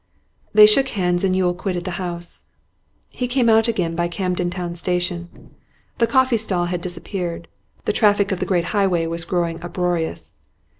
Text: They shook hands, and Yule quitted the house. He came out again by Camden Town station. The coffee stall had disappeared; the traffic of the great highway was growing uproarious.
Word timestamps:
They 0.51 0.65
shook 0.65 0.87
hands, 0.87 1.23
and 1.23 1.35
Yule 1.35 1.53
quitted 1.53 1.83
the 1.83 1.91
house. 2.01 2.49
He 3.09 3.27
came 3.27 3.47
out 3.49 3.67
again 3.67 3.95
by 3.95 4.07
Camden 4.07 4.49
Town 4.49 4.73
station. 4.73 5.51
The 5.99 6.07
coffee 6.07 6.37
stall 6.37 6.65
had 6.65 6.81
disappeared; 6.81 7.47
the 7.85 7.93
traffic 7.93 8.31
of 8.31 8.39
the 8.39 8.47
great 8.47 8.65
highway 8.73 9.05
was 9.05 9.25
growing 9.25 9.61
uproarious. 9.61 10.37